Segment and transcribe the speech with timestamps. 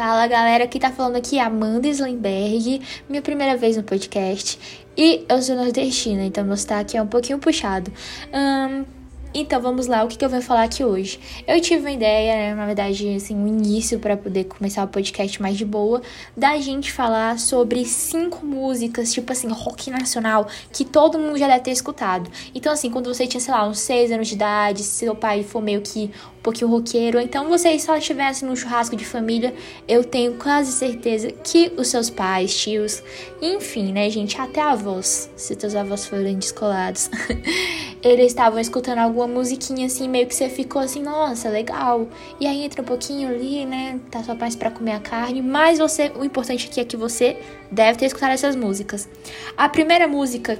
[0.00, 4.58] Fala galera, quem tá falando aqui é Amanda Slemberg, minha primeira vez no podcast.
[4.96, 7.92] E eu sou nordestina, então meu sotaque é um pouquinho puxado.
[8.32, 8.99] Um,
[9.32, 11.20] então vamos lá, o que, que eu vou falar aqui hoje?
[11.46, 15.40] Eu tive uma ideia, né, na verdade, assim, um início para poder começar o podcast
[15.40, 16.02] mais de boa,
[16.36, 21.60] da gente falar sobre cinco músicas, tipo assim, rock nacional, que todo mundo já deve
[21.60, 22.28] ter escutado.
[22.54, 25.44] Então, assim, quando você tinha, sei lá, uns seis anos de idade, se seu pai
[25.44, 26.10] for meio que
[26.40, 29.54] um pouquinho roqueiro, então você só estivesse num churrasco de família,
[29.86, 33.02] eu tenho quase certeza que os seus pais, tios,
[33.42, 37.10] enfim, né, gente, até avós, se teus avós forem descolados,
[38.02, 42.08] eles estavam escutando alguma musiquinha assim, meio que você ficou assim, nossa, legal.
[42.40, 45.78] E aí entra um pouquinho ali, né, tá só mais para comer a carne, mas
[45.78, 47.36] você, o importante aqui é que você
[47.70, 49.08] deve ter escutado essas músicas.
[49.56, 50.58] A primeira música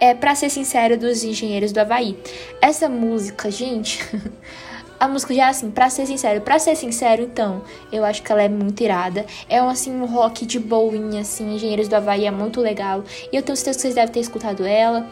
[0.00, 2.18] é, para ser sincero, dos Engenheiros do Havaí.
[2.60, 4.04] Essa música, gente,
[4.98, 7.62] a música já é assim, pra ser sincero, pra ser sincero, então,
[7.92, 9.24] eu acho que ela é muito irada.
[9.48, 13.04] É um, assim, um rock de boinha, assim, Engenheiros do Havaí é muito legal.
[13.32, 15.08] E eu tenho certeza que vocês devem ter escutado ela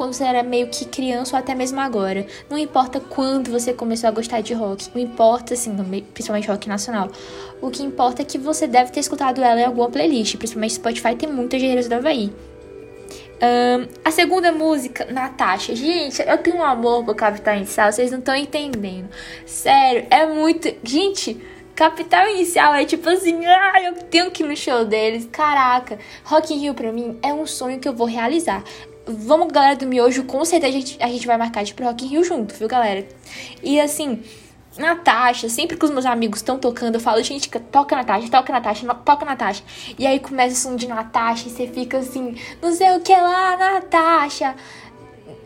[0.00, 2.26] quando você era meio que criança ou até mesmo agora.
[2.48, 5.76] Não importa quando você começou a gostar de rock, não importa, assim,
[6.14, 7.10] principalmente rock nacional.
[7.60, 11.14] O que importa é que você deve ter escutado ela em alguma playlist, principalmente Spotify
[11.14, 12.32] tem muitas Engenheiros do Havaí.
[13.42, 15.76] Um, a segunda música, Natasha.
[15.76, 19.10] Gente, eu tenho um amor por Capital Inicial, vocês não estão entendendo.
[19.44, 20.74] Sério, é muito.
[20.82, 21.38] Gente,
[21.80, 25.26] Capital Inicial é tipo assim, ah, eu tenho que ir no show deles.
[25.32, 28.62] Caraca, Rock in Rio pra mim é um sonho que eu vou realizar.
[29.06, 32.04] Vamos, galera do Miojo, com certeza a gente, a gente vai marcar de pro Rock
[32.04, 33.06] in Rio junto, viu, galera?
[33.62, 34.22] E assim,
[34.78, 38.94] Natasha, sempre que os meus amigos estão tocando, eu falo, gente, toca Natasha, toca Natasha,
[38.94, 39.64] toca Natasha.
[39.98, 43.12] E aí começa o som de Natasha e você fica assim, não sei o que
[43.12, 44.54] lá, Natasha.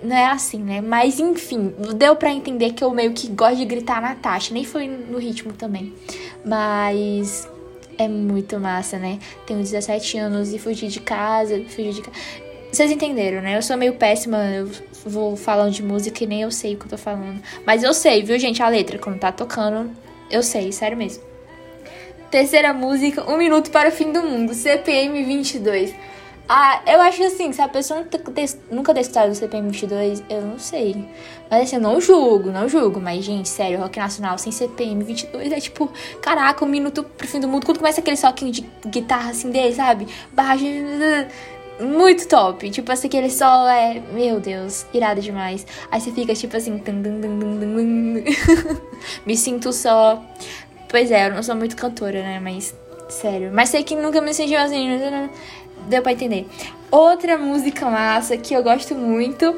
[0.02, 0.82] Não é assim, né?
[0.82, 4.52] Mas enfim, deu para entender que eu meio que gosto de gritar Natasha.
[4.52, 5.94] Nem foi no ritmo também.
[6.44, 7.48] Mas
[7.96, 9.18] é muito massa, né?
[9.46, 12.18] Tenho 17 anos e fugi de casa, fugi de casa.
[12.74, 13.56] Vocês entenderam, né?
[13.56, 14.68] Eu sou meio péssima, eu
[15.06, 17.40] vou falando de música e nem eu sei o que eu tô falando.
[17.64, 18.60] Mas eu sei, viu, gente?
[18.60, 19.92] A letra, quando tá tocando,
[20.28, 21.22] eu sei, sério mesmo.
[22.32, 25.94] Terceira música, Um Minuto para o Fim do Mundo, CPM 22.
[26.48, 28.04] Ah, eu acho assim, se a pessoa
[28.70, 30.96] nunca escutado o CPM 22, eu não sei.
[31.48, 33.00] Mas assim, eu não julgo, não julgo.
[33.00, 35.88] Mas, gente, sério, rock nacional sem CPM 22 é tipo,
[36.20, 37.64] caraca, um minuto pro fim do mundo.
[37.64, 40.08] Quando começa aquele soquinho de guitarra assim dele, sabe?
[40.32, 40.64] Baixo
[41.80, 42.70] muito top.
[42.70, 44.02] Tipo assim, aquele solo é.
[44.12, 45.66] Meu Deus, irado demais.
[45.90, 46.80] Aí você fica tipo assim.
[49.26, 50.22] me sinto só.
[50.88, 52.40] Pois é, eu não sou muito cantora, né?
[52.40, 52.74] Mas.
[53.08, 53.50] Sério.
[53.52, 54.88] Mas sei que nunca me senti assim.
[55.88, 56.46] Deu pra entender.
[56.90, 59.54] Outra música massa que eu gosto muito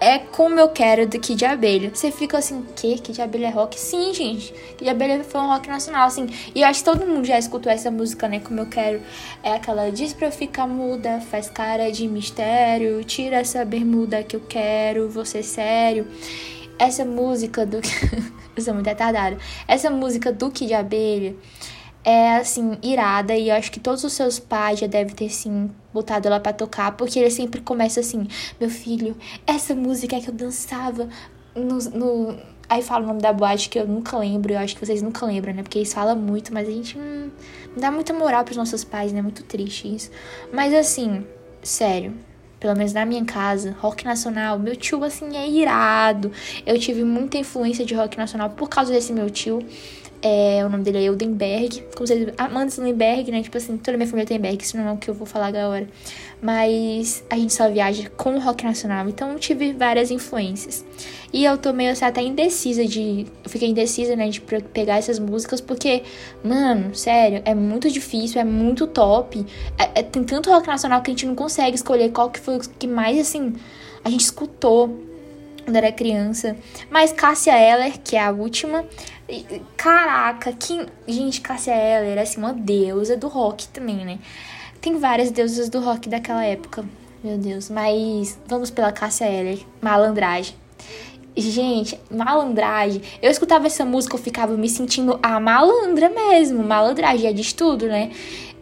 [0.00, 1.90] é Como Eu Quero do Kid Abelha.
[1.92, 2.98] Você fica assim, que?
[2.98, 3.78] Kid Abelha é rock?
[3.78, 4.52] Sim, gente.
[4.76, 6.26] Kid Abelha foi um rock nacional, assim.
[6.54, 8.40] E eu acho que todo mundo já escutou essa música, né?
[8.40, 9.00] Como Eu Quero.
[9.42, 14.36] É aquela Diz pra eu ficar muda, faz cara de mistério, tira essa bermuda que
[14.36, 16.06] eu quero, você sério.
[16.78, 17.78] Essa música do...
[18.56, 19.36] eu sou muito retardada.
[19.66, 21.34] Essa música do Kid Abelha
[22.04, 25.70] é assim, irada e eu acho que todos os seus pais já devem ter sim
[25.92, 28.26] botado ela para tocar, porque ele sempre começa assim:
[28.60, 29.16] "Meu filho,
[29.46, 31.08] essa música que eu dançava
[31.54, 32.38] no, no...
[32.68, 35.24] Aí fala o nome da boate que eu nunca lembro, eu acho que vocês nunca
[35.24, 35.62] lembram, né?
[35.62, 37.30] Porque eles falam muito, mas a gente hum,
[37.74, 39.22] não dá muita moral pros nossos pais, né?
[39.22, 40.10] Muito triste isso.
[40.52, 41.26] Mas assim,
[41.62, 42.14] sério,
[42.60, 46.30] pelo menos na minha casa, rock nacional, meu tio assim é irado.
[46.66, 49.64] Eu tive muita influência de rock nacional por causa desse meu tio.
[50.20, 51.84] É, o nome dele é Eudenberg.
[51.94, 53.42] Como vocês Amanda Stenberg, né?
[53.42, 55.46] Tipo assim, toda minha família tem Berg, isso não é o que eu vou falar
[55.46, 55.88] agora.
[56.42, 60.84] Mas a gente só viaja com o rock nacional, então eu tive várias influências.
[61.32, 63.26] E eu tô meio assim, até indecisa de.
[63.44, 66.02] Eu fiquei indecisa, né, de pegar essas músicas, porque,
[66.42, 69.44] mano, sério, é muito difícil, é muito top.
[69.78, 72.56] É, é, tem tanto rock nacional que a gente não consegue escolher qual que foi
[72.56, 73.52] o que mais, assim,
[74.04, 75.08] a gente escutou
[75.68, 76.56] quando era criança.
[76.90, 78.86] Mas Cássia Eller, que é a última.
[79.76, 80.86] Caraca, que.
[81.06, 84.18] Gente, Cássia Eller é assim, uma deusa do rock também, né?
[84.80, 86.86] Tem várias deusas do rock daquela época.
[87.22, 87.68] Meu Deus.
[87.68, 89.60] Mas vamos pela Cássia Eller.
[89.82, 90.54] Malandragem.
[91.36, 93.02] Gente, malandragem.
[93.20, 96.64] Eu escutava essa música, eu ficava me sentindo a malandra mesmo.
[96.64, 98.10] Malandragem é de estudo, né?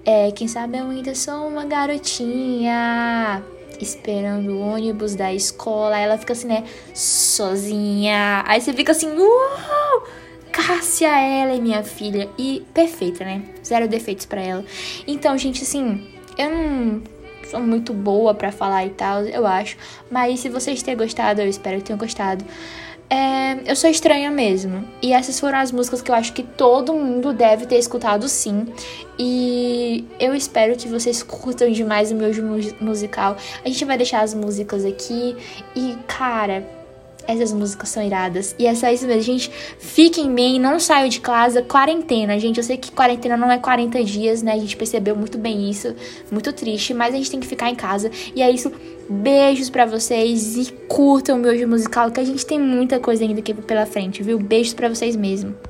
[0.04, 3.42] É, quem sabe eu ainda sou uma garotinha
[3.80, 5.98] esperando o ônibus da escola.
[5.98, 6.64] Ela fica assim, né?
[6.94, 8.44] Sozinha.
[8.46, 10.06] Aí você fica assim, uau!
[10.52, 12.28] Cássia, ela é minha filha.
[12.38, 13.42] E perfeita, né?
[13.64, 14.64] Zero defeitos para ela.
[15.06, 16.06] Então, gente, assim,
[16.38, 17.02] eu não
[17.50, 19.76] sou muito boa para falar e tal, eu acho.
[20.10, 22.44] Mas se vocês terem gostado, eu espero que tenham gostado.
[23.08, 24.84] É, eu sou estranha mesmo.
[25.00, 28.66] E essas foram as músicas que eu acho que todo mundo deve ter escutado sim.
[29.18, 32.30] E eu espero que vocês curtam demais o meu
[32.80, 33.36] musical.
[33.64, 35.36] A gente vai deixar as músicas aqui.
[35.74, 36.66] E, cara,
[37.26, 38.54] essas músicas são iradas.
[38.58, 39.50] E é só isso mesmo, gente.
[39.78, 41.62] Fiquem bem, não saiam de casa.
[41.62, 42.58] Quarentena, gente.
[42.58, 44.52] Eu sei que quarentena não é 40 dias, né?
[44.52, 45.94] A gente percebeu muito bem isso.
[46.30, 48.10] Muito triste, mas a gente tem que ficar em casa.
[48.34, 48.70] E é isso.
[49.08, 53.38] Beijos para vocês e curtam o meu musical, que a gente tem muita coisa ainda
[53.38, 54.38] aqui pela frente, viu?
[54.38, 55.54] Beijos para vocês mesmo.